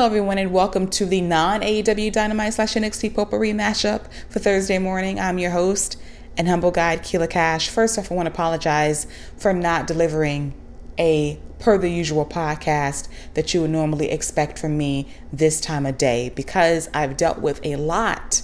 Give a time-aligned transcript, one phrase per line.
[0.00, 4.78] Hello, everyone, and welcome to the non AEW Dynamite slash NXT Potpourri mashup for Thursday
[4.78, 5.20] morning.
[5.20, 6.00] I'm your host
[6.38, 7.68] and humble guide, Keila Cash.
[7.68, 10.54] First off, I want to apologize for not delivering
[10.98, 15.98] a per the usual podcast that you would normally expect from me this time of
[15.98, 18.40] day because I've dealt with a lot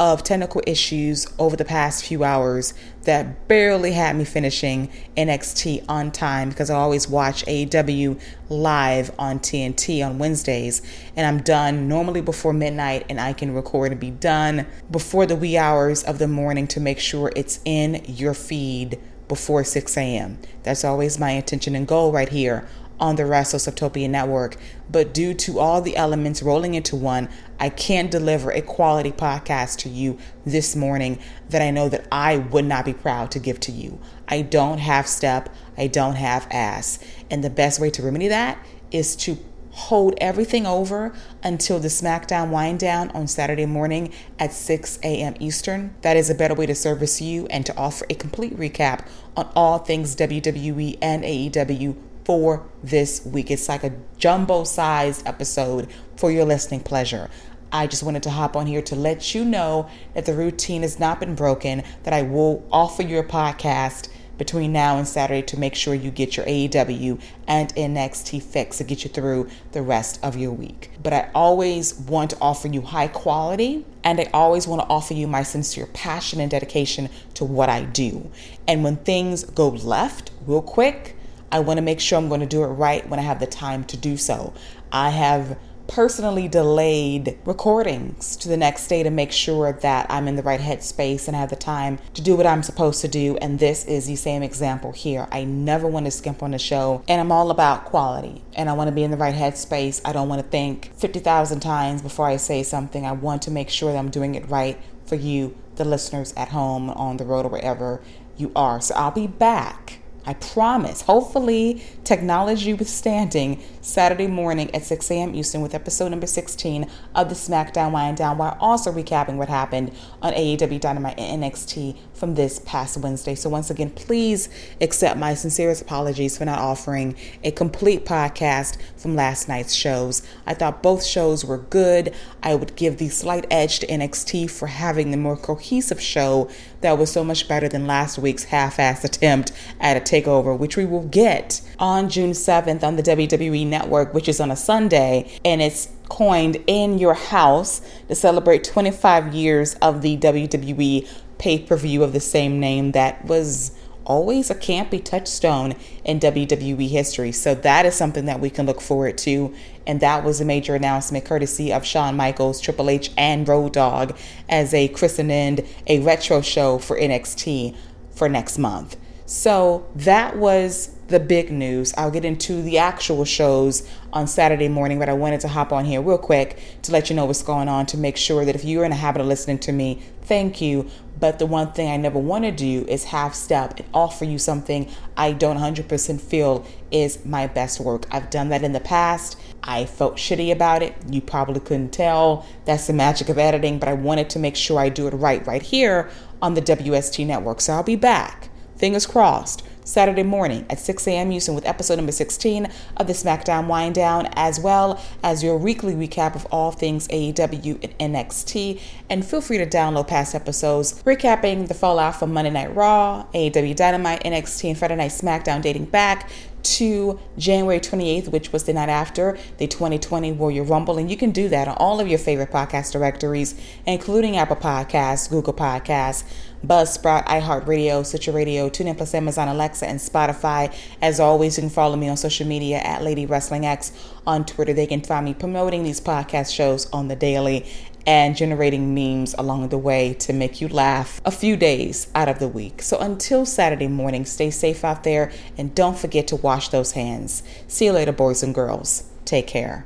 [0.00, 2.72] of technical issues over the past few hours
[3.02, 8.18] that barely had me finishing NXT on time because I always watch AEW
[8.48, 10.80] live on TNT on Wednesdays
[11.16, 15.36] and I'm done normally before midnight and I can record and be done before the
[15.36, 18.98] wee hours of the morning to make sure it's in your feed
[19.28, 20.38] before 6 a.m.
[20.62, 22.66] That's always my intention and goal right here
[23.00, 24.56] on the WrestleSoptopia Network.
[24.90, 29.78] But due to all the elements rolling into one, I can't deliver a quality podcast
[29.78, 33.58] to you this morning that I know that I would not be proud to give
[33.60, 33.98] to you.
[34.28, 36.98] I don't have step, I don't have ass.
[37.30, 39.38] And the best way to remedy that is to
[39.72, 45.34] hold everything over until the SmackDown WineDown on Saturday morning at 6 a.m.
[45.38, 45.94] Eastern.
[46.02, 49.50] That is a better way to service you and to offer a complete recap on
[49.54, 51.96] all things WWE and AEW
[52.30, 53.50] for this week.
[53.50, 57.28] It's like a jumbo sized episode for your listening pleasure.
[57.72, 61.00] I just wanted to hop on here to let you know that the routine has
[61.00, 65.58] not been broken, that I will offer you a podcast between now and Saturday to
[65.58, 70.20] make sure you get your AEW and NXT fix to get you through the rest
[70.22, 70.92] of your week.
[71.02, 75.14] But I always want to offer you high quality and I always want to offer
[75.14, 78.30] you my sincere passion and dedication to what I do.
[78.68, 81.16] And when things go left real quick,
[81.52, 83.46] I want to make sure I'm going to do it right when I have the
[83.46, 84.52] time to do so.
[84.92, 85.58] I have
[85.90, 90.60] personally delayed recordings to the next day to make sure that I'm in the right
[90.60, 93.36] headspace and have the time to do what I'm supposed to do.
[93.38, 95.26] And this is the same example here.
[95.32, 98.44] I never want to skimp on the show, and I'm all about quality.
[98.54, 100.00] And I want to be in the right headspace.
[100.04, 103.04] I don't want to think 50,000 times before I say something.
[103.04, 106.50] I want to make sure that I'm doing it right for you, the listeners at
[106.50, 108.00] home, on the road, or wherever
[108.36, 108.80] you are.
[108.80, 109.99] So I'll be back
[110.30, 115.34] I promise, hopefully, technology withstanding, Saturday morning at 6 a.m.
[115.34, 119.90] Eastern with episode number 16 of the SmackDown WineDown, while also recapping what happened
[120.22, 123.34] on AEW Dynamite and NXT from this past Wednesday.
[123.34, 124.48] So, once again, please
[124.80, 130.22] accept my sincerest apologies for not offering a complete podcast from last night's shows.
[130.46, 132.14] I thought both shows were good.
[132.40, 136.48] I would give the slight edge to NXT for having the more cohesive show
[136.82, 140.76] that was so much better than last week's half assed attempt at a takeover, which
[140.76, 145.30] we will get on June 7th on the WWE Network, which is on a Sunday,
[145.44, 151.08] and it's coined in your house to celebrate 25 years of the WWE
[151.38, 153.72] pay per view of the same name that was
[154.04, 157.30] always a campy touchstone in WWE history.
[157.32, 159.54] So that is something that we can look forward to.
[159.86, 164.16] And that was a major announcement courtesy of Shawn Michaels, Triple H, and Road Dogg
[164.48, 167.76] as a christened a retro show for NXT
[168.10, 168.96] for next month.
[169.30, 171.94] So that was the big news.
[171.96, 175.84] I'll get into the actual shows on Saturday morning, but I wanted to hop on
[175.84, 178.64] here real quick to let you know what's going on to make sure that if
[178.64, 180.90] you're in a habit of listening to me, thank you.
[181.20, 184.36] But the one thing I never want to do is half step and offer you
[184.36, 188.06] something I don't 100% feel is my best work.
[188.10, 189.38] I've done that in the past.
[189.62, 190.96] I felt shitty about it.
[191.08, 192.46] You probably couldn't tell.
[192.64, 195.46] That's the magic of editing, but I wanted to make sure I do it right
[195.46, 196.10] right here
[196.42, 197.60] on the WST network.
[197.60, 198.49] So I'll be back.
[198.80, 201.30] Fingers crossed Saturday morning at 6 a.m.
[201.30, 206.34] Houston with episode number 16 of the SmackDown WineDown, as well as your weekly recap
[206.34, 208.80] of all things AEW and NXT.
[209.10, 213.76] And feel free to download past episodes recapping the fallout from Monday Night Raw, AEW
[213.76, 216.30] Dynamite, NXT, and Friday Night SmackDown dating back
[216.62, 220.98] to January 28th, which was the night after the 2020 Royal Rumble.
[220.98, 223.54] And you can do that on all of your favorite podcast directories,
[223.86, 226.24] including Apple Podcasts, Google Podcasts,
[226.66, 230.74] Buzzsprout, iHeartRadio, Stitcher Radio, TuneIn Plus Amazon Alexa, and Spotify.
[231.00, 233.92] As always, you can follow me on social media at Lady Wrestling X
[234.26, 234.74] on Twitter.
[234.74, 237.66] They can find me promoting these podcast shows on the daily
[238.06, 242.38] and generating memes along the way to make you laugh a few days out of
[242.38, 242.82] the week.
[242.82, 247.42] So until Saturday morning, stay safe out there and don't forget to wash those hands.
[247.68, 249.04] See you later, boys and girls.
[249.24, 249.84] Take care.